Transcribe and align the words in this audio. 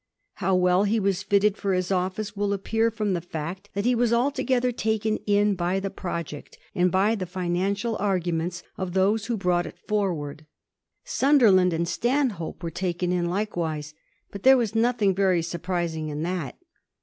How 0.41 0.55
well 0.55 0.85
he 0.85 0.99
was 0.99 1.21
fitted 1.21 1.57
for 1.57 1.73
his 1.75 1.91
office 1.91 2.35
will 2.35 2.53
appear 2.53 2.89
fi'om 2.89 3.13
the 3.13 3.21
fact 3.21 3.69
that 3.75 3.85
he 3.85 3.93
was 3.93 4.11
altogether 4.11 4.71
taken 4.71 5.17
in 5.27 5.53
by 5.53 5.79
the 5.79 5.91
project, 5.91 6.57
and 6.73 6.91
by 6.91 7.13
the 7.13 7.27
financial 7.27 7.95
arguments 7.97 8.63
of 8.77 8.93
those 8.93 9.27
who 9.27 9.37
brought 9.37 9.67
i*^^ 9.67 9.75
forward. 9.87 10.47
Sunderland 11.03 11.71
and 11.71 11.87
Stanhope 11.87 12.63
were 12.63 12.71
taken 12.71 13.11
in 13.11 13.27
likewise— 13.27 13.93
but 14.31 14.41
there 14.41 14.57
was 14.57 14.71
nothmg 14.71 15.15
very 15.15 15.43
surprising 15.43 16.07
in 16.09 16.23
that. 16.23 16.57